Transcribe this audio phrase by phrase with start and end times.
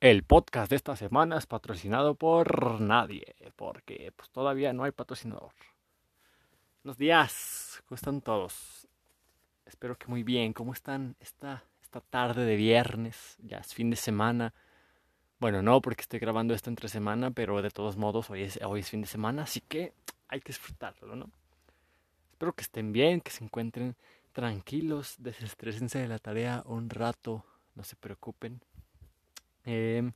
[0.00, 5.52] El podcast de esta semana es patrocinado por nadie, porque pues todavía no hay patrocinador.
[6.82, 8.88] Buenos días, ¿cómo están todos?
[9.66, 10.54] Espero que muy bien.
[10.54, 13.36] ¿Cómo están esta, esta tarde de viernes?
[13.42, 14.54] Ya es fin de semana.
[15.38, 18.80] Bueno, no porque estoy grabando esto entre semana, pero de todos modos hoy es, hoy
[18.80, 19.92] es fin de semana, así que
[20.28, 21.30] hay que disfrutarlo, ¿no?
[22.30, 23.96] Espero que estén bien, que se encuentren
[24.32, 27.44] tranquilos, desestresense de la tarea un rato,
[27.74, 28.62] no se preocupen
[29.64, 30.12] Em,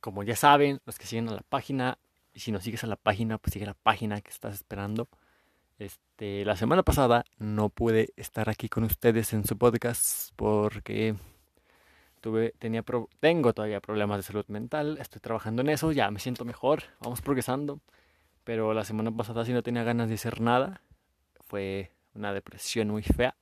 [0.00, 1.98] como ya saben, los que siguen a la página,
[2.34, 5.08] y si no sigues a la página, pues sigue la página que estás esperando.
[5.78, 11.16] Este, la semana pasada no pude estar aquí con ustedes en su podcast porque
[12.20, 12.84] tuve, tenía,
[13.20, 14.98] tengo todavía problemas de salud mental.
[15.00, 17.80] Estoy trabajando en eso, ya me siento mejor, vamos progresando.
[18.44, 20.82] Pero la semana pasada sí no tenía ganas de hacer nada.
[21.40, 23.36] Fue una depresión muy fea.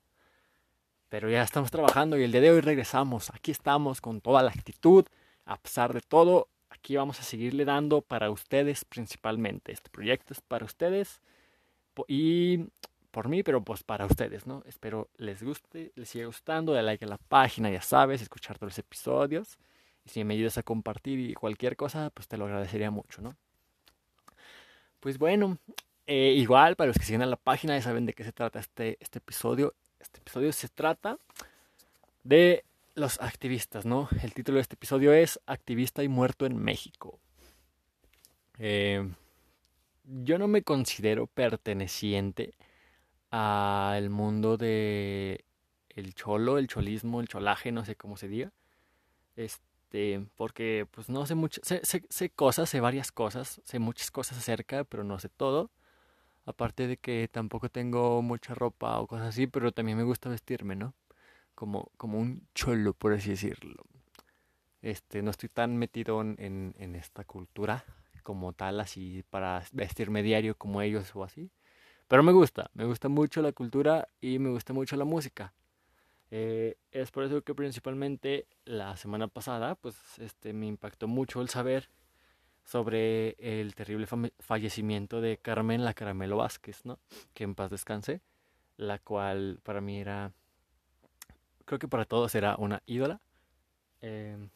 [1.10, 3.30] Pero ya estamos trabajando y el día de hoy regresamos.
[3.30, 5.05] Aquí estamos con toda la actitud.
[5.45, 9.72] A pesar de todo, aquí vamos a seguirle dando para ustedes principalmente.
[9.72, 11.20] Este proyecto es para ustedes
[12.06, 12.61] y
[13.11, 14.62] por mí, pero pues para ustedes, ¿no?
[14.66, 18.70] Espero les guste, les siga gustando, de like a la página, ya sabes, escuchar todos
[18.70, 19.58] los episodios.
[20.05, 23.34] Y si me ayudas a compartir y cualquier cosa, pues te lo agradecería mucho, ¿no?
[25.00, 25.58] Pues bueno,
[26.06, 28.61] eh, igual para los que siguen a la página ya saben de qué se trata
[28.61, 29.75] este, este episodio.
[30.01, 31.19] Este episodio se trata
[32.25, 34.09] de los activistas, ¿no?
[34.23, 37.20] El título de este episodio es Activista y muerto en México.
[38.59, 39.06] Eh,
[40.05, 42.55] yo no me considero perteneciente
[43.31, 45.45] al mundo de
[45.91, 48.53] el cholo, el cholismo, el cholaje, no sé cómo se diga.
[49.37, 54.39] Este, porque pues no sé mucho, sé, sé cosas, sé varias cosas, sé muchas cosas
[54.39, 55.71] acerca, pero no sé todo.
[56.51, 60.77] Aparte de que tampoco tengo mucha ropa o cosas así, pero también me gusta vestirme,
[60.77, 60.95] ¿no?
[61.55, 63.84] Como, como un cholo, por así decirlo.
[64.83, 67.84] Este, no estoy tan metido en, en, esta cultura
[68.23, 71.51] como tal, así para vestirme diario como ellos o así.
[72.09, 75.53] Pero me gusta, me gusta mucho la cultura y me gusta mucho la música.
[76.31, 81.49] Eh, es por eso que principalmente la semana pasada, pues, este, me impactó mucho el
[81.49, 81.91] saber
[82.70, 84.06] sobre el terrible
[84.38, 87.00] fallecimiento de Carmen la Caramelo Vázquez, ¿no?
[87.34, 88.20] Que en paz descanse,
[88.76, 90.32] la cual para mí era,
[91.64, 93.20] creo que para todos era una ídola.
[94.00, 94.50] Em,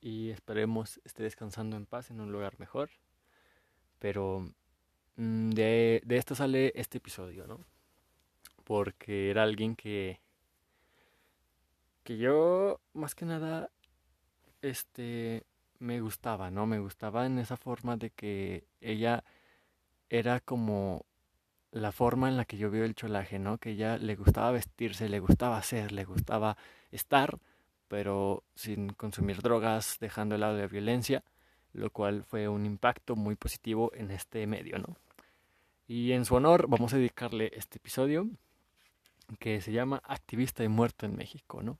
[0.00, 2.90] y esperemos esté descansando en paz en un lugar mejor.
[4.00, 4.40] Pero
[5.14, 7.60] mm, de, de esto sale este episodio, ¿no?
[8.64, 10.18] Porque era alguien que
[12.02, 13.70] que yo más que nada
[14.62, 15.44] este
[15.78, 16.66] me gustaba, ¿no?
[16.66, 19.24] Me gustaba en esa forma de que ella
[20.08, 21.04] era como
[21.72, 23.58] la forma en la que yo veo el cholaje, ¿no?
[23.58, 26.56] Que ella le gustaba vestirse, le gustaba hacer, le gustaba
[26.90, 27.38] estar,
[27.88, 31.22] pero sin consumir drogas, dejando el lado de la violencia,
[31.72, 34.96] lo cual fue un impacto muy positivo en este medio, ¿no?
[35.86, 38.28] Y en su honor vamos a dedicarle este episodio
[39.38, 41.78] que se llama Activista y Muerto en México, ¿no?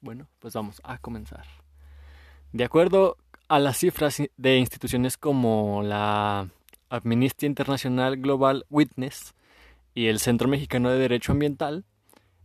[0.00, 1.46] Bueno, pues vamos a comenzar.
[2.52, 3.16] De acuerdo
[3.46, 6.48] a las cifras de instituciones como la
[6.88, 9.34] Amnistía Internacional Global Witness
[9.94, 11.84] y el Centro Mexicano de Derecho Ambiental,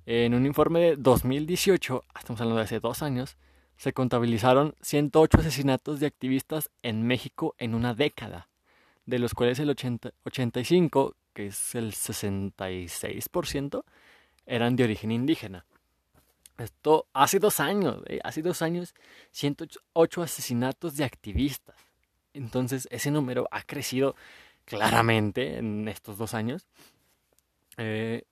[0.05, 3.37] en un informe de 2018, estamos hablando de hace dos años,
[3.77, 8.49] se contabilizaron 108 asesinatos de activistas en México en una década,
[9.07, 13.83] de los cuales el 80, 85, que es el 66%,
[14.45, 15.65] eran de origen indígena.
[17.13, 18.95] Hace dos años, hace dos años,
[19.31, 21.75] 108 asesinatos de activistas.
[22.33, 24.15] Entonces, ese número ha crecido
[24.65, 26.65] claramente en estos dos años
[27.77, 28.23] eh,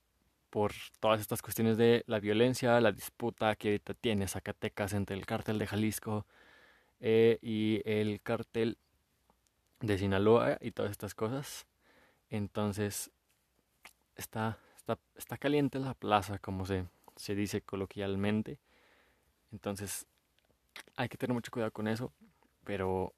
[0.50, 5.26] por todas estas cuestiones de la violencia, la disputa que ahorita tiene Zacatecas entre el
[5.26, 6.26] cártel de Jalisco
[7.00, 8.78] eh, y el cártel
[9.80, 11.66] de Sinaloa y todas estas cosas.
[12.30, 13.12] Entonces,
[14.16, 18.60] está, está, está caliente la plaza, como se se dice coloquialmente.
[19.52, 20.06] Entonces,
[20.96, 22.12] hay que tener mucho cuidado con eso.
[22.64, 23.14] Pero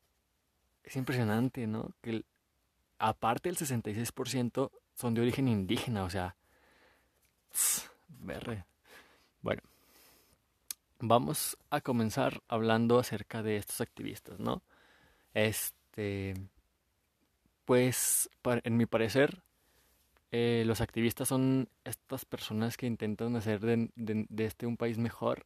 [0.84, 1.92] es impresionante, ¿no?
[2.02, 2.24] Que
[3.00, 6.36] aparte el 66% son de origen indígena, o sea,
[8.08, 8.66] berre.
[9.42, 9.62] Bueno,
[11.00, 14.62] vamos a comenzar hablando acerca de estos activistas, ¿no?
[15.34, 16.36] Este,
[17.66, 19.42] pues, en mi parecer,
[20.38, 25.46] eh, los activistas son estas personas que intentan hacer de, este un país mejor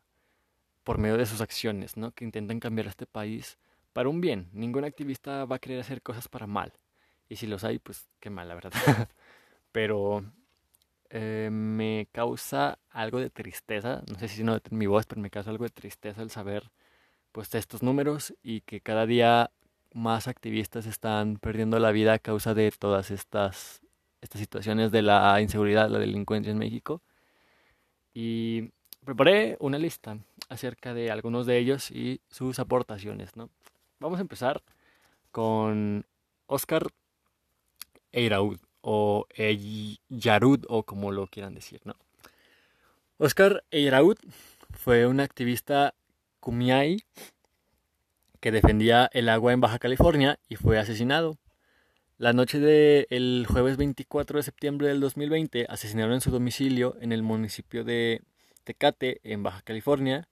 [0.83, 2.11] por medio de sus acciones, ¿no?
[2.11, 3.59] Que intentan cambiar este país
[3.93, 4.49] para un bien.
[4.51, 6.73] Ningún activista va a querer hacer cosas para mal.
[7.29, 8.71] Y si los hay, pues qué mal, la verdad.
[9.71, 10.25] pero
[11.11, 15.51] eh, me causa algo de tristeza, no sé si no mi voz, pero me causa
[15.51, 16.71] algo de tristeza el saber
[17.31, 19.51] pues estos números y que cada día
[19.93, 23.83] más activistas están perdiendo la vida a causa de todas estas,
[24.21, 27.01] estas situaciones de la inseguridad, la delincuencia en México.
[28.13, 28.71] Y
[29.05, 30.17] preparé una lista
[30.49, 33.35] acerca de algunos de ellos y sus aportaciones.
[33.35, 33.49] ¿no?
[33.99, 34.61] Vamos a empezar
[35.31, 36.05] con
[36.47, 36.87] Oscar
[38.11, 39.27] Eiraud o
[40.09, 41.81] Yarud o como lo quieran decir.
[41.85, 41.95] ¿no?
[43.17, 44.17] Oscar Eiraud
[44.71, 45.93] fue un activista
[46.39, 47.03] Kumiai
[48.39, 51.37] que defendía el agua en Baja California y fue asesinado.
[52.19, 57.23] La noche del jueves 24 de septiembre del 2020 asesinaron en su domicilio en el
[57.23, 58.23] municipio de
[58.65, 60.27] Tecate, en Baja California,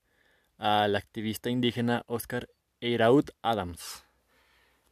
[0.57, 2.49] al activista indígena Oscar
[2.81, 4.03] Eiraud Adams.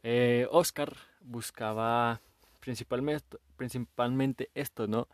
[0.04, 2.22] Eh, Oscar buscaba
[2.60, 5.06] principalmente, principalmente esto, ¿no?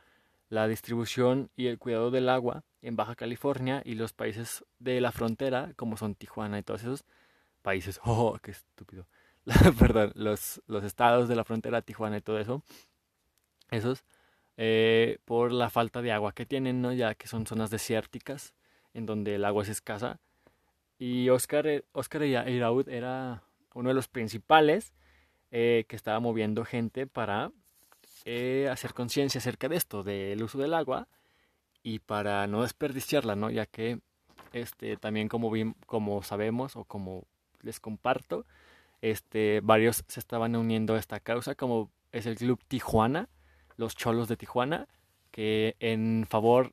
[0.50, 5.10] La distribución y el cuidado del agua en Baja California y los países de la
[5.10, 7.04] frontera, como son Tijuana y todos esos
[7.60, 7.98] países.
[8.04, 9.08] Oh, qué estúpido.
[9.78, 12.62] Perdón, los, estados de la frontera, Tijuana y todo eso.
[13.70, 14.04] Esos,
[14.56, 16.92] eh, por la falta de agua que tienen, ¿no?
[16.92, 18.54] Ya que son zonas desérticas
[18.94, 20.20] en donde el agua es escasa.
[20.98, 23.42] Y Oscar, eh, Oscar Iraud era
[23.74, 24.92] uno de los principales
[25.50, 27.50] eh, que estaba moviendo gente para
[28.70, 31.08] hacer conciencia acerca de esto, del uso del agua
[31.82, 33.50] y para no desperdiciarla, ¿no?
[33.50, 33.98] Ya que
[34.52, 35.50] este, también como,
[35.86, 37.24] como sabemos o como
[37.62, 38.46] les comparto,
[39.02, 43.28] este, varios se estaban uniendo a esta causa, como es el Club Tijuana,
[43.76, 44.88] los Cholos de Tijuana,
[45.30, 46.72] que en favor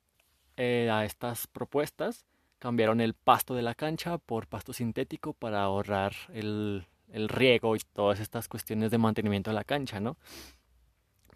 [0.56, 2.26] eh, a estas propuestas
[2.60, 7.80] cambiaron el pasto de la cancha por pasto sintético para ahorrar el, el riego y
[7.94, 10.18] todas estas cuestiones de mantenimiento de la cancha, ¿no?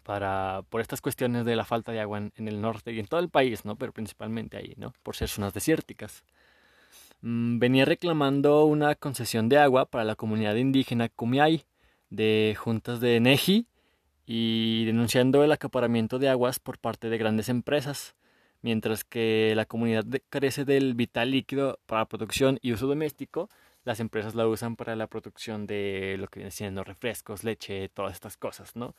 [0.02, 3.20] Para, por estas cuestiones de la falta de agua en, el norte y en todo
[3.20, 3.76] el país, ¿no?
[3.76, 4.92] Pero principalmente ahí, ¿no?
[5.02, 6.24] Por ser zonas desérticas.
[7.26, 11.64] Mm, venía reclamando una concesión de agua para la comunidad indígena Kumiai
[12.10, 13.66] de juntas de Neji
[14.26, 18.14] y denunciando el acaparamiento de aguas por parte de grandes empresas,
[18.60, 23.48] mientras que la comunidad carece del vital líquido para producción y uso doméstico,
[23.84, 28.12] las empresas la usan para la producción de lo que viene siendo refrescos, leche, todas
[28.12, 28.94] estas cosas, ¿no?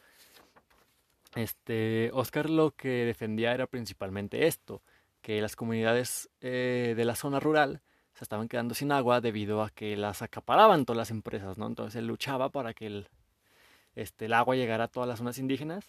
[1.36, 4.82] Este, Oscar lo que defendía era principalmente esto,
[5.22, 7.84] que las comunidades eh, de la zona rural
[8.16, 11.68] se estaban quedando sin agua debido a que las acaparaban todas las empresas, ¿no?
[11.68, 13.08] Entonces él luchaba para que el,
[13.96, 15.86] este, el agua llegara a todas las zonas indígenas,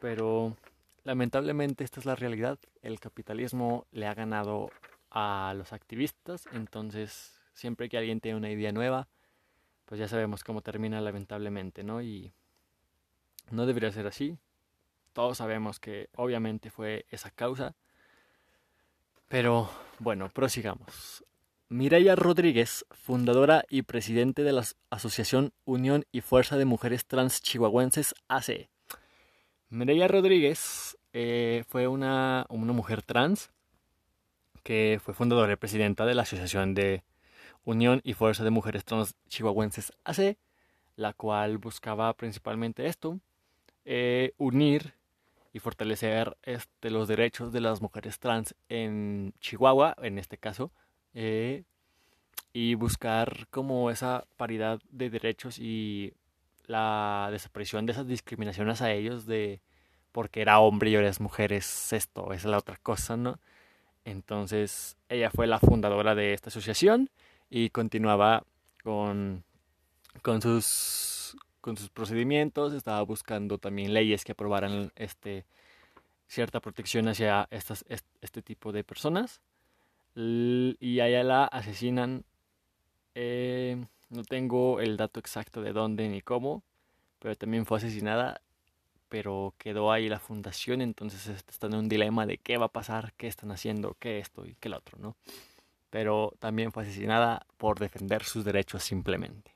[0.00, 0.56] pero
[1.04, 2.58] lamentablemente esta es la realidad.
[2.82, 4.70] El capitalismo le ha ganado
[5.10, 9.06] a los activistas, entonces siempre que alguien tiene una idea nueva,
[9.84, 12.02] pues ya sabemos cómo termina lamentablemente, ¿no?
[12.02, 12.32] Y
[13.52, 14.36] no debería ser así.
[15.12, 17.76] Todos sabemos que obviamente fue esa causa.
[19.28, 19.70] Pero
[20.00, 21.24] bueno, prosigamos.
[21.72, 28.14] Mireya Rodríguez, fundadora y presidente de la Asociación Unión y Fuerza de Mujeres Trans Chihuahuenses
[28.28, 28.68] AC.
[29.70, 33.52] Mireya Rodríguez eh, fue una, una, mujer trans
[34.62, 37.04] que fue fundadora y presidenta de la Asociación de
[37.64, 40.36] Unión y Fuerza de Mujeres Trans Chihuahuenses AC,
[40.96, 43.18] la cual buscaba principalmente esto,
[43.86, 44.92] eh, unir
[45.54, 50.70] y fortalecer este, los derechos de las mujeres trans en Chihuahua, en este caso,
[51.14, 51.64] eh,
[52.52, 56.14] y buscar como esa paridad de derechos y
[56.66, 59.60] la desaparición de esas discriminaciones a ellos de
[60.12, 63.38] porque era hombre y ahora es mujer, es esto, es la otra cosa, ¿no?
[64.04, 67.10] Entonces ella fue la fundadora de esta asociación
[67.48, 68.44] y continuaba
[68.82, 69.44] con,
[70.22, 75.46] con, sus, con sus procedimientos, estaba buscando también leyes que aprobaran este,
[76.26, 77.84] cierta protección hacia estas,
[78.20, 79.40] este tipo de personas
[80.14, 82.24] y a ella la asesinan.
[83.14, 86.62] Eh, no tengo el dato exacto de dónde ni cómo,
[87.18, 88.42] pero también fue asesinada,
[89.08, 93.12] pero quedó ahí la fundación, entonces están en un dilema de qué va a pasar,
[93.16, 95.16] qué están haciendo, qué esto y qué lo otro, ¿no?
[95.90, 99.52] Pero también fue asesinada por defender sus derechos simplemente.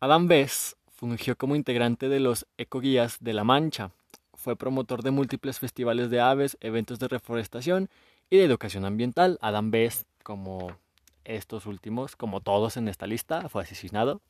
[0.00, 3.90] Adam Bess fungió como integrante de los ecoguías de La Mancha.
[4.34, 7.90] Fue promotor de múltiples festivales de aves, eventos de reforestación
[8.30, 9.38] y de educación ambiental.
[9.42, 10.76] Adam Best, como
[11.24, 14.20] estos últimos, como todos en esta lista, fue asesinado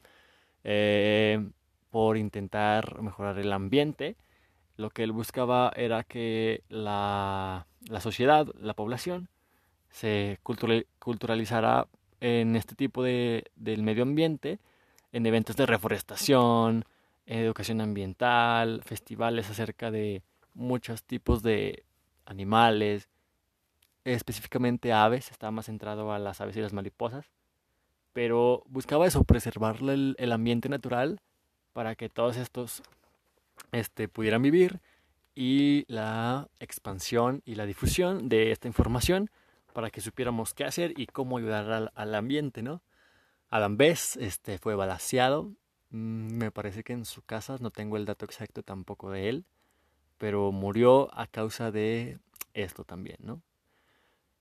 [0.64, 1.46] eh,
[1.90, 4.16] por intentar mejorar el ambiente.
[4.76, 9.28] Lo que él buscaba era que la, la sociedad, la población,
[9.90, 11.86] se culturalizara
[12.20, 14.58] en este tipo de, del medio ambiente,
[15.12, 16.84] en eventos de reforestación,
[17.26, 20.22] educación ambiental, festivales acerca de
[20.54, 21.84] muchos tipos de
[22.24, 23.08] animales,
[24.14, 27.26] específicamente aves, estaba más centrado a las aves y las mariposas,
[28.12, 31.20] pero buscaba eso, preservar el, el ambiente natural
[31.72, 32.82] para que todos estos
[33.72, 34.80] este, pudieran vivir
[35.34, 39.30] y la expansión y la difusión de esta información
[39.72, 42.82] para que supiéramos qué hacer y cómo ayudar al, al ambiente, ¿no?
[43.50, 45.52] Adam Bess este, fue balaseado,
[45.90, 49.44] mm, me parece que en su casa, no tengo el dato exacto tampoco de él,
[50.18, 52.18] pero murió a causa de
[52.54, 53.42] esto también, ¿no?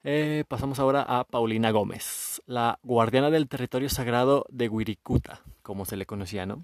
[0.03, 5.97] Eh, pasamos ahora a Paulina Gómez, la guardiana del territorio sagrado de Wirikuta, como se
[5.97, 6.63] le conocía, ¿no?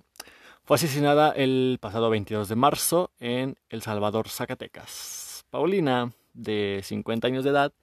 [0.64, 5.46] Fue asesinada el pasado 22 de marzo en El Salvador, Zacatecas.
[5.50, 7.74] Paulina, de 50 años de edad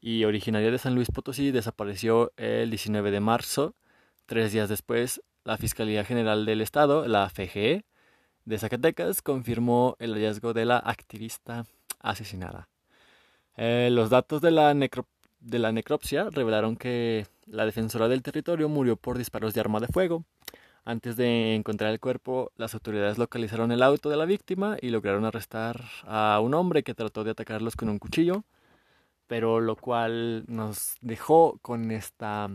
[0.00, 3.74] y originaria de San Luis Potosí, desapareció el 19 de marzo.
[4.24, 7.84] Tres días después, la Fiscalía General del Estado, la FGE,
[8.46, 11.66] de Zacatecas, confirmó el hallazgo de la activista
[12.00, 12.68] asesinada.
[13.56, 18.96] Eh, los datos de la, de la necropsia revelaron que la defensora del territorio murió
[18.96, 20.24] por disparos de arma de fuego.
[20.84, 25.24] Antes de encontrar el cuerpo, las autoridades localizaron el auto de la víctima y lograron
[25.24, 28.44] arrestar a un hombre que trató de atacarlos con un cuchillo,
[29.26, 32.48] pero lo cual nos dejó con esta,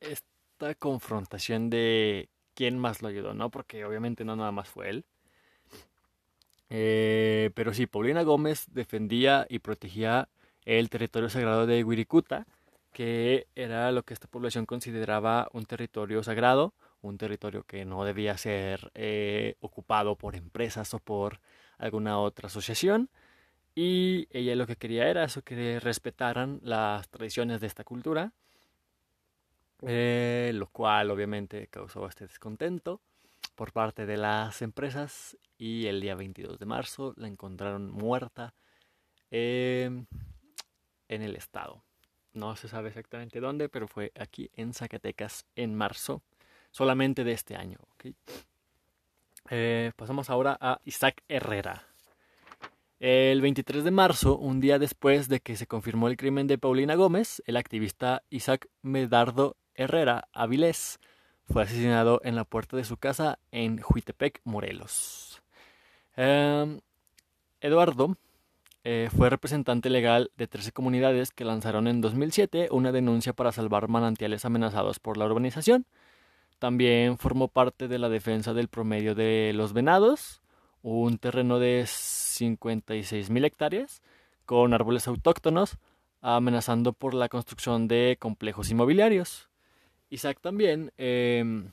[0.00, 3.50] esta confrontación de quién más lo ayudó, ¿no?
[3.50, 5.04] Porque obviamente no nada más fue él.
[6.70, 10.28] Eh, pero sí, Paulina Gómez defendía y protegía
[10.64, 12.46] el territorio sagrado de Wirikuta,
[12.92, 18.36] que era lo que esta población consideraba un territorio sagrado, un territorio que no debía
[18.38, 21.40] ser eh, ocupado por empresas o por
[21.78, 23.10] alguna otra asociación.
[23.74, 28.32] Y ella lo que quería era eso, que respetaran las tradiciones de esta cultura,
[29.82, 33.00] eh, lo cual obviamente causó este descontento
[33.60, 38.54] por parte de las empresas y el día 22 de marzo la encontraron muerta
[39.30, 40.06] em,
[41.08, 41.84] en el estado.
[42.32, 46.22] No se sabe exactamente dónde, pero fue aquí en Zacatecas en marzo,
[46.70, 47.76] solamente de este año.
[49.50, 51.86] Eh, pasamos ahora a Isaac Herrera.
[52.98, 56.94] El 23 de marzo, un día después de que se confirmó el crimen de Paulina
[56.94, 60.98] Gómez, el activista Isaac Medardo Herrera Avilés
[61.50, 65.42] fue asesinado en la puerta de su casa en Juitepec, Morelos.
[66.16, 66.80] Em,
[67.60, 68.16] Eduardo
[68.84, 73.88] eh, fue representante legal de 13 comunidades que lanzaron en 2007 una denuncia para salvar
[73.88, 75.86] manantiales amenazados por la urbanización.
[76.58, 80.42] También formó parte de la defensa del promedio de los venados,
[80.82, 84.02] un terreno de 56 mil hectáreas
[84.46, 85.78] con árboles autóctonos,
[86.22, 89.49] amenazando por la construcción de complejos inmobiliarios.
[90.10, 91.72] Isaac también em,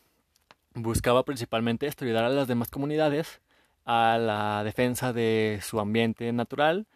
[0.73, 3.41] buscaba principalmente esto, ayudar a las demás comunidades
[3.87, 6.87] a la defensa de su ambiente natural,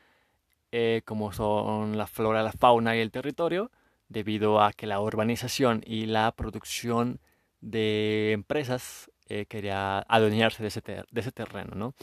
[0.74, 3.72] eh, como son la flora, la fauna y el territorio,
[4.10, 7.22] debido a que la urbanización y la producción
[7.62, 11.76] de empresas eh, quería adueñarse de ese, de ese terreno.
[11.76, 11.96] ¿no?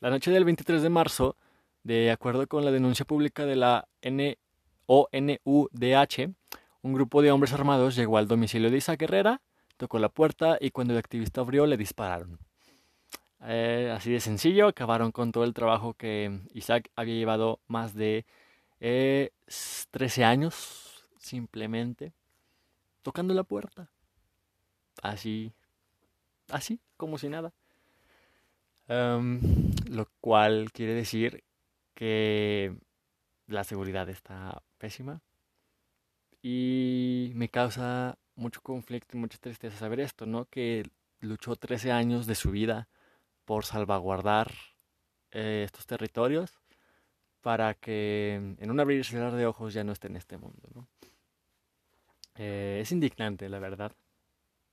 [0.00, 1.36] La noche del 23 de marzo,
[1.82, 3.88] de acuerdo con la denuncia pública de la
[4.84, 6.34] ONUDH,
[6.86, 9.42] un grupo de hombres armados llegó al domicilio de Isaac Herrera,
[9.76, 12.38] tocó la puerta y cuando el activista abrió le dispararon.
[13.42, 18.24] Eh, así de sencillo, acabaron con todo el trabajo que Isaac había llevado más de
[18.78, 19.30] 13
[20.20, 22.12] eh, años simplemente
[23.02, 23.90] tocando la puerta.
[25.02, 25.52] Así,
[26.50, 27.52] así, como si nada.
[28.86, 29.40] Em,
[29.90, 31.42] lo cual quiere decir
[31.94, 32.76] que
[33.48, 35.20] la seguridad está pésima,
[36.42, 40.46] y me causa mucho conflicto y mucha tristeza saber esto, ¿no?
[40.46, 40.84] Que
[41.20, 42.88] luchó 13 años de su vida
[43.44, 44.52] por salvaguardar
[45.32, 46.60] eh, estos territorios
[47.40, 50.68] para que en un abrir y cerrar de ojos ya no esté en este mundo,
[50.74, 50.88] ¿no?
[52.34, 53.92] Eh, es indignante, la verdad.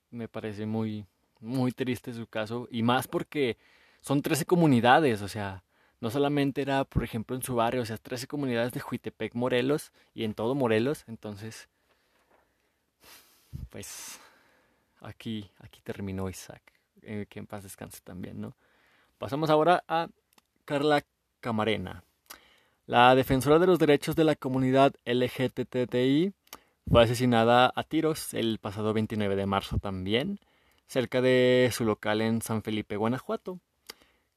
[0.09, 1.05] Me parece muy,
[1.39, 3.57] muy triste su caso y más porque
[4.01, 5.63] son 13 comunidades, o sea,
[6.03, 9.93] no solamente era, por ejemplo, en su barrio, o sea, 13 comunidades de Juitepec, Morelos,
[10.13, 11.69] y en todo Morelos, entonces,
[13.69, 14.19] pues,
[14.99, 16.61] aquí, aquí terminó Isaac,
[17.03, 18.53] eh, que en paz descanse también, ¿no?
[19.17, 20.09] Pasamos ahora a
[20.65, 21.05] Carla
[21.39, 22.03] Camarena.
[22.85, 26.33] La defensora de los derechos de la comunidad LGTTI
[26.85, 30.41] fue asesinada a tiros el pasado 29 de marzo también,
[30.85, 33.61] cerca de su local en San Felipe, Guanajuato.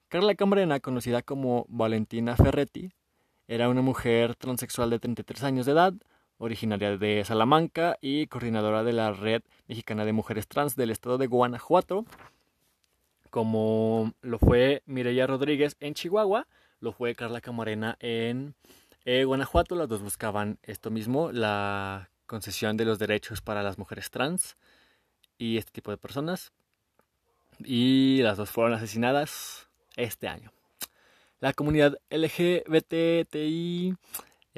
[0.09, 2.93] Carla Camarena, conocida como Valentina Ferretti,
[3.49, 5.95] era una mujer transexual de 33 años de edad,
[6.39, 11.27] originaria de Salamanca y coordinadora de la Red Mexicana de Mujeres Trans del estado de
[11.27, 12.05] Guanajuato,
[13.31, 16.47] como lo fue Mireya Rodríguez en Chihuahua,
[16.79, 18.55] lo fue Carla Camarena en
[19.05, 24.11] eh, Guanajuato, las dos buscaban esto mismo, la concesión de los derechos para las mujeres
[24.11, 24.57] trans
[25.37, 26.53] y este tipo de personas.
[27.59, 29.66] Y las dos fueron asesinadas
[29.97, 30.53] este año.
[31.41, 33.95] La comunidad LGBTI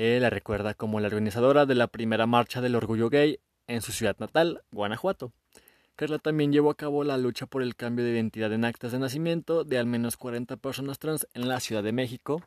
[0.00, 3.90] eh, la recuerda como la organizadora de la primera marcha del orgullo gay en su
[3.90, 5.32] ciudad natal, Guanajuato.
[5.96, 9.00] Carla también llevó a cabo la lucha por el cambio de identidad en actas de
[9.00, 12.44] nacimiento de al menos 40 personas trans en la Ciudad de México.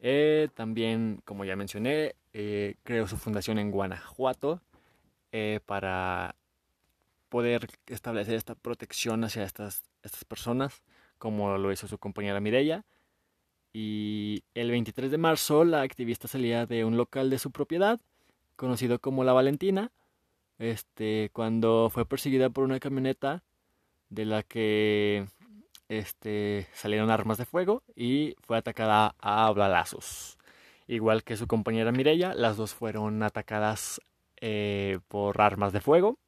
[0.00, 4.60] Eh, también, como ya mencioné, eh, creó su fundación en Guanajuato
[5.66, 6.34] para
[7.28, 10.82] poder establecer esta protección hacia estas, estas personas,
[11.18, 12.84] como lo hizo su compañera Mireya.
[13.72, 18.00] Y el 23 de marzo la activista salía de un local de su propiedad,
[18.56, 19.92] conocido como La Valentina,
[20.58, 23.42] este, cuando fue perseguida por una camioneta
[24.08, 25.26] de la que
[25.88, 30.38] este, salieron armas de fuego y fue atacada a balazos.
[30.88, 34.00] Igual que su compañera Mireya, las dos fueron atacadas
[34.40, 36.18] eh, por armas de fuego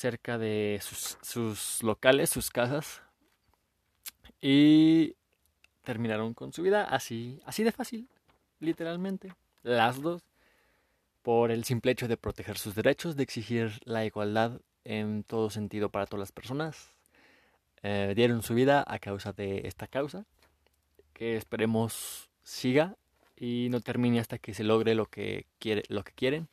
[0.00, 3.02] cerca de sus locales, sus casas.
[4.40, 5.14] Y
[5.82, 8.08] terminaron con su vida así, así de fácil,
[8.58, 9.34] literalmente.
[9.62, 10.22] Las dos,
[11.22, 15.90] por el simple hecho de proteger sus derechos, de exigir la igualdad en todo sentido
[15.90, 16.94] para todas las personas,
[17.82, 20.24] eh, dieron su vida a causa de esta causa,
[21.12, 22.96] que esperemos siga
[23.36, 26.48] y no termine hasta que se logre lo que quiere, lo que quieren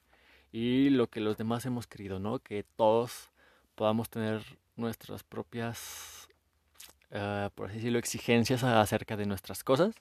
[0.51, 2.39] y lo que los demás hemos querido, ¿no?
[2.39, 3.29] Que todos
[3.75, 4.41] podamos tener
[4.75, 6.16] nuestras propias
[7.11, 9.95] Ah, por así decirlo, exigencias acerca de nuestras cosas.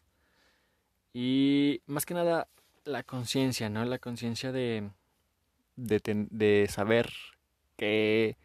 [1.12, 2.48] Y más que nada,
[2.84, 3.84] la conciencia, ¿no?
[3.84, 4.90] La conciencia de,
[5.76, 7.10] de, de, saber
[7.76, 8.36] que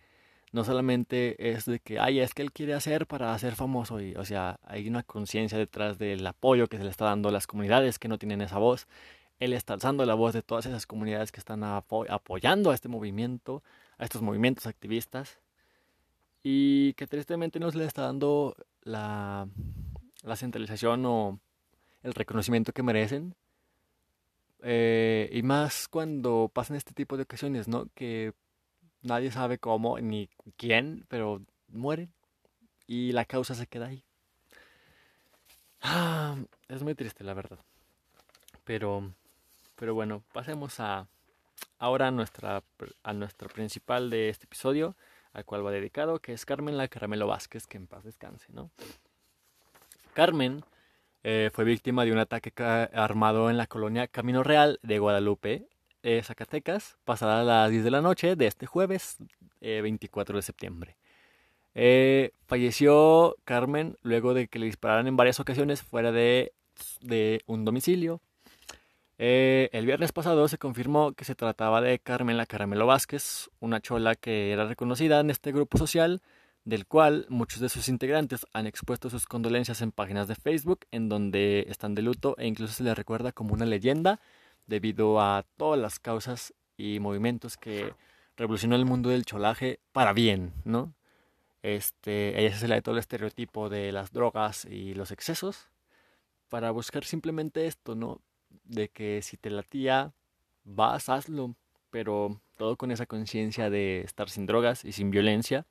[0.51, 4.01] no solamente es de que, ay, es que él quiere hacer para ser famoso.
[4.01, 7.31] Y, o sea, hay una conciencia detrás del apoyo que se le está dando a
[7.31, 8.87] las comunidades que no tienen esa voz.
[9.39, 13.63] Él está alzando la voz de todas esas comunidades que están apoyando a este movimiento,
[13.97, 15.39] a estos movimientos activistas
[16.43, 19.47] y que tristemente no se le está dando la,
[20.23, 21.39] la centralización o
[22.03, 23.35] el reconocimiento que merecen.
[24.63, 27.87] Eh, y más cuando pasan este tipo de ocasiones, ¿no?
[27.95, 28.33] Que
[29.01, 32.13] nadie sabe cómo ni quién, pero mueren
[32.87, 34.03] y la causa se queda ahí.
[35.81, 36.35] Ah,
[36.67, 37.59] es muy triste, la verdad.
[38.63, 39.13] Pero,
[39.75, 41.07] pero bueno, pasemos a
[41.79, 42.63] ahora a nuestra,
[43.03, 44.95] a nuestra principal de este episodio,
[45.33, 48.69] al cual va dedicado, que es Carmen la Caramelo Vázquez, que en paz descanse, ¿no?
[50.13, 50.63] Carmen
[51.23, 52.51] eh, fue víctima de un ataque
[52.93, 55.67] armado en la colonia Camino Real de Guadalupe,
[56.03, 59.17] eh, Zacatecas, pasada las 10 de la noche de este jueves
[59.61, 60.97] 24 eh, de septiembre.
[62.47, 66.53] falleció Carmen luego de que le dispararan en varias ocasiones fuera de,
[67.01, 68.21] de un domicilio
[69.23, 73.79] eh, el viernes pasado se confirmó que se trataba de Carmen la Caramelo Vázquez, una
[73.79, 76.23] chola que era reconocida en este grupo social,
[76.65, 81.07] del cual muchos de sus integrantes han expuesto sus condolencias en páginas de Facebook, en
[81.07, 84.19] donde están de luto e incluso se le recuerda como una leyenda
[84.65, 87.93] debido a todas las causas y movimientos que
[88.37, 90.95] revolucionó el mundo del cholaje para bien, ¿no?
[91.61, 95.69] Este, ella se le de todo el estereotipo de las drogas y los excesos
[96.49, 98.19] para buscar simplemente esto, ¿no?
[98.65, 100.13] De que si te latía,
[100.63, 101.55] vas, hazlo,
[101.89, 105.65] pero todo con esa conciencia de estar sin drogas y sin violencia,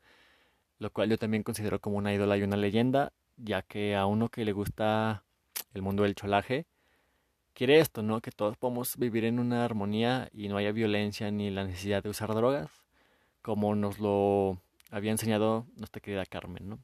[0.79, 4.29] lo cual yo también considero como una ídola y una leyenda, ya que a uno
[4.29, 5.25] que le gusta
[5.75, 6.67] el mundo del cholaje,
[7.55, 8.21] quiere esto, ¿no?
[8.21, 12.11] Que todos podamos vivir en una armonía y no haya violencia ni la necesidad de
[12.11, 12.71] usar drogas,
[13.43, 14.59] como nos lo
[14.91, 16.79] había enseñado nuestra querida Carmen, ¿no?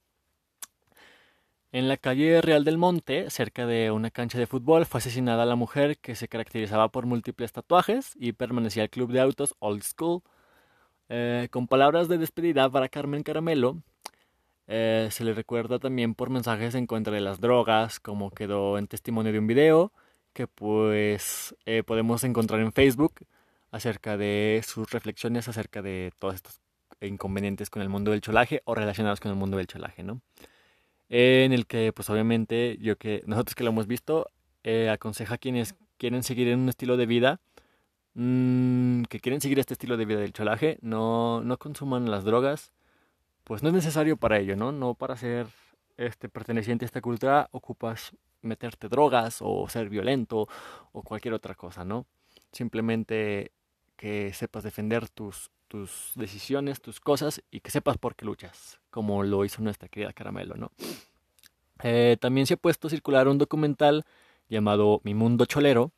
[1.73, 5.57] En la calle Real del Monte, cerca de una cancha de fútbol, fue asesinada la
[5.57, 10.23] mujer que se caracterizaba por múltiples tatuajes y permanecía al club de autos Old School.
[11.09, 13.83] Eh, con palabras de despedida para Carmen Caramelo,
[14.69, 18.89] eh, se le recuerda también por mensajes en contra de las drogas, como quedó en
[18.89, 19.93] testimonio de un video
[20.33, 23.27] que pues eh, podemos encontrar en Facebook
[23.71, 26.61] acerca de sus reflexiones acerca de todos estos
[27.01, 30.21] inconvenientes con el mundo del cholaje o relacionados con el mundo del cholaje, ¿no?
[31.09, 34.31] En el que pues obviamente yo que nosotros que lo hemos visto
[34.65, 37.41] eh, aconseja a quienes quieren seguir en un estilo de vida
[38.15, 42.73] mmm, que quieren seguir este estilo de vida del cholaje no no consuman las drogas
[43.45, 45.47] pues no es necesario para ello no no para ser
[45.97, 50.49] este perteneciente a esta cultura ocupas meterte drogas o ser violento
[50.93, 52.07] o cualquier otra cosa no
[52.53, 53.53] simplemente
[53.97, 59.23] que sepas defender tus tus decisiones, tus cosas y que sepas por qué luchas, como
[59.23, 60.73] lo hizo nuestra querida Caramelo, ¿no?
[61.83, 64.05] Eh, también se ha puesto a circular un documental
[64.49, 65.93] llamado Mi Mundo Cholero,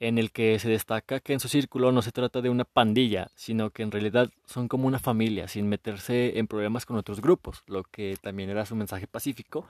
[0.00, 3.30] en el que se destaca que en su círculo no se trata de una pandilla,
[3.36, 7.62] sino que en realidad son como una familia, sin meterse en problemas con otros grupos,
[7.66, 9.68] lo que también era su mensaje pacífico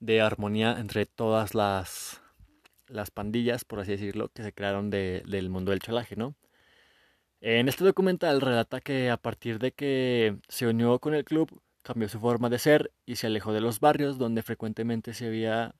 [0.00, 2.20] de armonía entre todas las,
[2.88, 6.34] las pandillas, por así decirlo, que se crearon del mundo del chalaje, ¿no?
[7.46, 12.08] En este documental relata que a partir de que se unió con el club, cambió
[12.08, 15.74] su forma de ser y se alejó de los barrios donde frecuentemente se había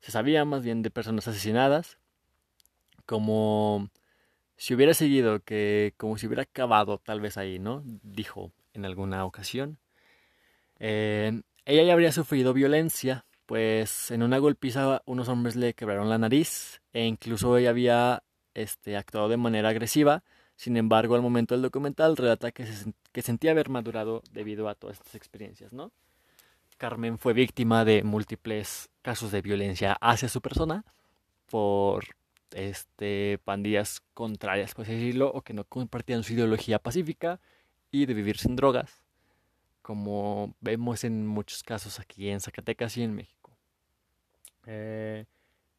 [0.00, 1.96] se sabía más bien de personas asesinadas
[3.06, 3.88] como
[4.58, 7.82] si hubiera seguido, que como si hubiera acabado tal vez ahí, ¿no?
[8.02, 9.78] Dijo en alguna ocasión.
[10.78, 16.82] Ella ya habría sufrido violencia, pues en una golpiza unos hombres le quebraron la nariz
[16.92, 20.24] e incluso ella había este, actuado de manera agresiva.
[20.60, 22.68] Sin embargo, al momento del documental relata que,
[23.12, 25.90] que sentía haber madurado debido a todas estas experiencias, ¿no?
[26.76, 30.84] Carmen fue víctima de múltiples casos de violencia hacia su persona
[31.48, 32.04] por
[32.50, 37.40] este, pandillas contrarias, por así decirlo, o que no compartían su ideología pacífica
[37.90, 39.02] y de vivir sin drogas,
[39.80, 43.56] como vemos en muchos casos aquí en Zacatecas y en México.
[44.66, 45.24] Eh,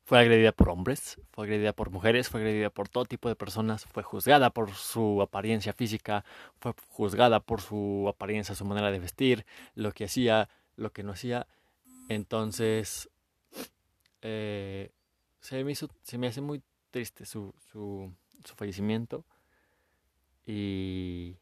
[0.03, 3.85] fue agredida por hombres, fue agredida por mujeres, fue agredida por todo tipo de personas,
[3.85, 6.25] fue juzgada por su apariencia física,
[6.59, 11.13] fue juzgada por su apariencia, su manera de vestir, lo que hacía, lo que no
[11.13, 11.47] hacía.
[12.09, 13.09] Entonces,
[14.21, 14.91] eh,
[15.39, 18.11] se me, hizo, se me hace muy triste su, su,
[18.43, 19.23] su fallecimiento.
[20.45, 21.37] Y,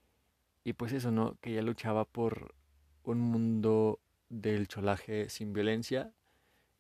[0.63, 1.38] y pues eso, ¿no?
[1.41, 2.54] Que ella luchaba por
[3.04, 6.12] un mundo del cholaje sin violencia,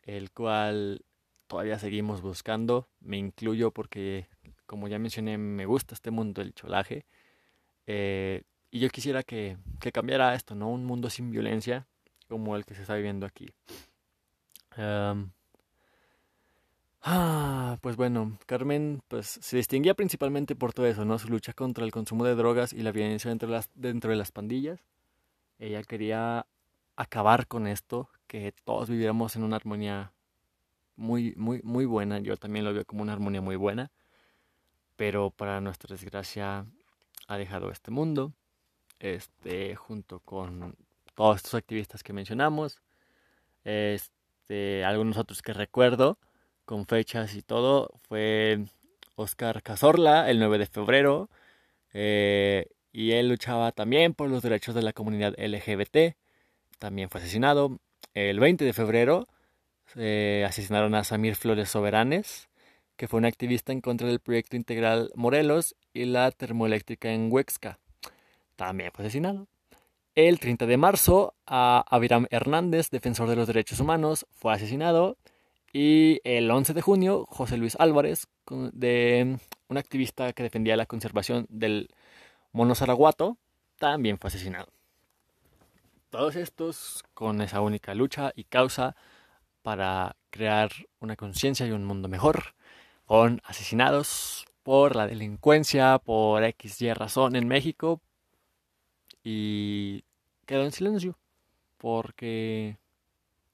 [0.03, 1.03] el cual
[1.49, 2.87] todavía seguimos buscando.
[3.01, 4.27] Me incluyo porque,
[4.65, 7.05] como ya mencioné, me gusta este mundo del cholaje.
[7.87, 10.69] Eh, y yo quisiera que, que, cambiara esto, ¿no?
[10.69, 11.87] Un mundo sin violencia
[12.29, 13.47] como el que se está viviendo aquí.
[17.01, 21.17] Ah, pues bueno, Carmen pues se distinguía principalmente por todo eso, ¿no?
[21.17, 24.17] Su lucha contra el consumo de drogas y la violencia dentro de las, dentro de
[24.17, 24.79] las pandillas.
[25.57, 26.45] Ella quería
[26.95, 30.11] acabar con esto, que todos viviéramos en una armonía
[30.99, 32.19] muy, muy, muy buena.
[32.19, 33.91] Yo también lo veo como una armonía muy buena.
[34.95, 36.65] Pero para nuestra desgracia
[37.27, 38.33] ha dejado este mundo.
[38.99, 40.75] Este, junto con
[41.15, 42.81] todos estos activistas que mencionamos.
[43.63, 46.17] Este, algunos otros que recuerdo
[46.65, 48.65] con fechas y todo, fue
[49.15, 51.29] Oscar Cazorla el 9 de febrero.
[51.93, 56.15] Eh, y él luchaba también por los derechos de la comunidad LGBT.
[56.77, 57.79] También fue asesinado.
[58.13, 59.27] El 20 de febrero
[59.95, 62.49] eh, asesinaron a Samir Flores Soberanes,
[62.95, 67.79] que fue un activista en contra del proyecto integral Morelos y la termoeléctrica en Huexca.
[68.55, 69.47] También fue asesinado.
[70.15, 75.17] El 30 de marzo, a Aviram Hernández, defensor de los derechos humanos, fue asesinado.
[75.71, 79.37] Y el 11 de junio, José Luis Álvarez, de
[79.69, 81.89] un activista que defendía la conservación del
[82.51, 83.37] mono zaraguato,
[83.77, 84.67] también fue asesinado.
[86.09, 88.95] Todos estos con esa única lucha y causa
[89.61, 92.55] para crear una conciencia y un mundo mejor,
[93.05, 98.01] con asesinados por la delincuencia, por X y razón en México,
[99.23, 100.03] y
[100.45, 101.17] quedó en silencio,
[101.77, 102.77] porque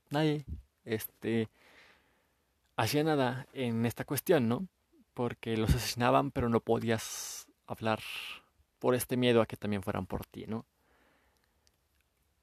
[0.09, 0.45] nadie,
[0.83, 1.49] este,
[2.75, 4.67] hacía nada en esta cuestión, ¿no?
[5.13, 7.99] Porque los asesinaban, pero no podías hablar
[8.79, 10.65] por este miedo a que también fueran por ti, ¿no?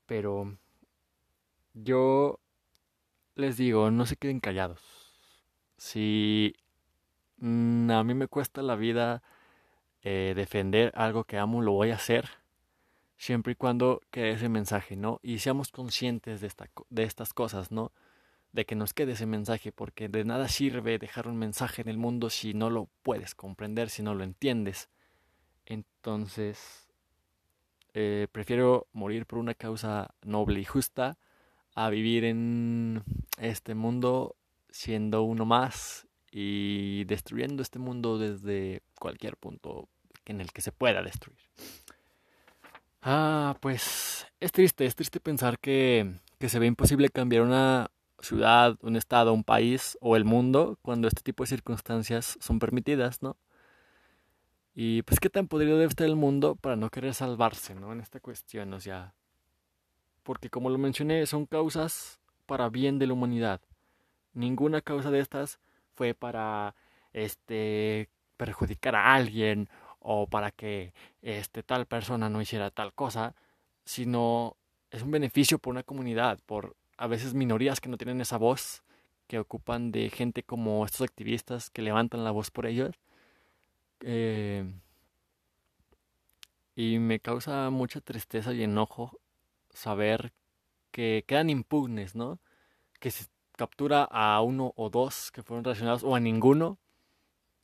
[0.07, 0.57] Pero
[1.75, 2.41] yo
[3.35, 4.81] les digo, no se queden callados.
[5.77, 6.55] Si
[7.39, 9.23] mm, a mí me cuesta la vida
[10.03, 12.29] eh, defender algo que amo, lo voy a hacer
[13.17, 15.21] siempre y cuando quede ese mensaje, ¿no?
[15.23, 17.93] Y seamos conscientes de, esta, de estas cosas, ¿no?
[18.53, 21.97] de que nos quede ese mensaje, porque de nada sirve dejar un mensaje en el
[21.97, 24.91] mundo si no lo puedes comprender, si no lo entiendes.
[25.65, 26.89] Entonces,
[27.95, 31.19] eh, prefiero morir por una causa noble y justa
[31.75, 33.03] a vivir en
[33.39, 34.37] este mundo
[34.71, 39.89] siendo uno más y destruyendo este mundo desde cualquier punto
[40.25, 41.41] en el que se pueda destruir.
[43.03, 47.91] Ah, pues es triste, es triste pensar que, que se ve imposible cambiar una,
[48.23, 53.23] ciudad, un estado, un país o el mundo cuando este tipo de circunstancias son permitidas,
[53.23, 53.37] ¿no?
[54.75, 57.93] Y pues qué tan podrido debe estar el mundo para no querer salvarse, ¿no?
[57.93, 59.15] En esta cuestión, o sea,
[60.23, 63.61] porque como lo mencioné, son causas para bien de la humanidad.
[64.35, 65.59] Ninguna causa de estas
[65.95, 66.75] fue para
[67.13, 69.69] este perjudicar a alguien
[70.01, 73.35] o para que este tal persona no hiciera tal cosa,
[73.85, 74.57] sino
[74.91, 78.83] es un beneficio por una comunidad, por a veces minorías que no tienen esa voz,
[79.27, 82.95] que ocupan de gente como estos activistas que levantan la voz por ellos.
[84.01, 84.65] Eh,
[86.75, 89.19] y me causa mucha tristeza y enojo
[89.73, 90.33] saber
[90.91, 92.41] que quedan impugnes, ¿no?
[93.01, 96.79] Que se captura a uno o dos que fueron relacionados o a ninguno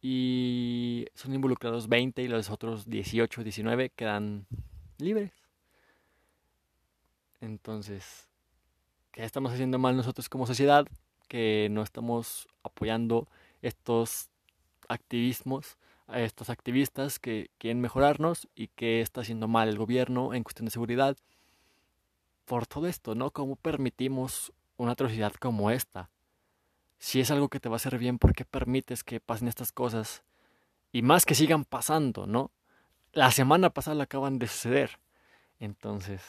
[0.00, 4.46] y son involucrados 20 y los otros 18, 19 quedan
[4.98, 5.32] libres.
[7.40, 8.28] Entonces,
[9.12, 10.86] ¿qué estamos haciendo mal nosotros como sociedad?
[11.28, 13.28] Que no estamos apoyando
[13.62, 14.30] estos
[14.88, 20.42] activismos, a estos activistas que quieren mejorarnos y que está haciendo mal el gobierno en
[20.42, 21.16] cuestión de seguridad.
[22.48, 23.30] Por todo esto, ¿no?
[23.30, 26.08] ¿Cómo permitimos una atrocidad como esta?
[26.98, 29.70] Si es algo que te va a hacer bien, ¿por qué permites que pasen estas
[29.70, 30.24] cosas?
[30.90, 32.50] Y más que sigan pasando, ¿no?
[33.12, 34.98] La semana pasada acaban de suceder.
[35.60, 36.22] Entonces,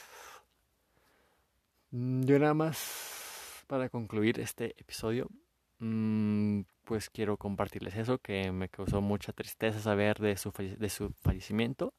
[1.90, 5.30] mm, yo nada más para concluir este episodio,
[5.78, 11.14] mm, pues quiero compartirles eso, que me causó mucha tristeza saber de su, de su
[11.22, 11.94] fallecimiento.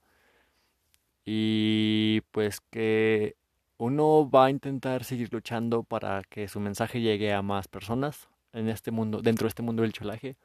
[1.25, 3.35] Y pues que
[3.81, 8.69] uno va a intentar seguir luchando para que su mensaje llegue a más personas en
[8.69, 10.37] este mundo, dentro de este mundo del cholaje.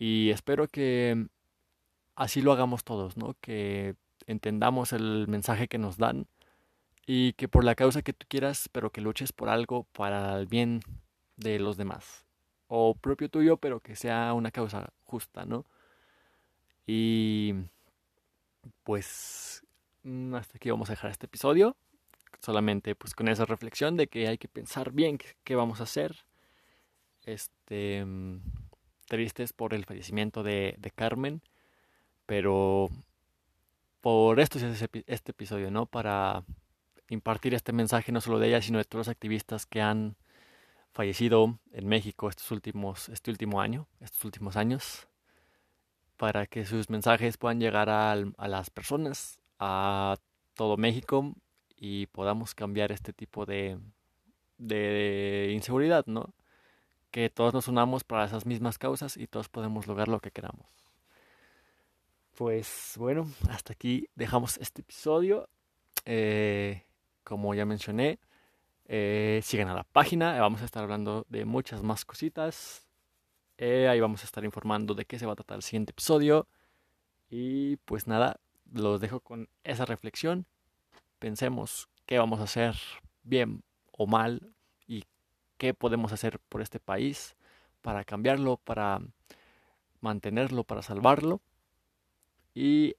[0.00, 1.28] Y espero que
[2.16, 3.36] así lo hagamos todos, ¿no?
[3.40, 3.94] Que
[4.26, 6.26] entendamos el mensaje que nos dan
[7.06, 10.46] y que por la causa que tú quieras, pero que luches por algo para el
[10.46, 10.80] bien
[11.36, 12.24] de los demás.
[12.66, 15.66] O propio tuyo, pero que sea una causa justa, ¿no?
[16.84, 17.54] Y
[18.82, 19.62] pues
[20.02, 21.76] mm, hasta aquí vamos a dejar este episodio.
[22.40, 26.16] Solamente pues con esa reflexión de que hay que pensar bien qué vamos a hacer.
[27.24, 28.40] Este mm,
[29.06, 31.42] tristes por el fallecimiento de, Carmen.
[32.26, 32.88] Pero
[34.00, 35.86] por esto hace este episodio, ¿no?
[35.86, 36.44] Para
[37.08, 40.16] impartir este mensaje no solo de ella, sino de todos los activistas que han
[40.92, 45.08] fallecido en México estos últimos, este último año, estos últimos años,
[46.16, 50.16] para que sus mensajes puedan llegar a las personas, a
[50.54, 51.34] todo México
[51.80, 53.78] y podamos cambiar este tipo de,
[55.50, 56.34] inseguridad, ¿no?
[57.10, 60.66] Que todos nos unamos para esas mismas causas y todos podemos lograr lo que queramos.
[62.36, 65.48] Pues bueno, hasta aquí dejamos este episodio.
[66.04, 66.84] Eh,
[67.24, 68.18] como ya mencioné,
[68.84, 72.86] eh, sigan a la página, vamos a estar hablando de muchas más cositas.
[73.56, 76.46] Eh, ahí vamos a estar informando de qué se va a tratar el siguiente episodio.
[77.30, 78.38] Y pues nada,
[78.70, 80.46] los dejo con esa reflexión.
[81.20, 82.74] Pensemos qué vamos a hacer
[83.22, 84.54] bien o mal
[84.88, 85.04] y
[85.58, 87.36] qué podemos hacer por este país
[87.82, 89.00] para cambiarlo, para
[90.00, 91.42] mantenerlo, para salvarlo.
[92.54, 92.96] Y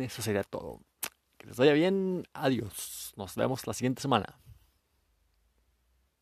[0.00, 0.80] eso sería todo.
[1.36, 2.26] Que les vaya bien.
[2.32, 3.12] Adiós.
[3.16, 4.40] Nos vemos la siguiente semana.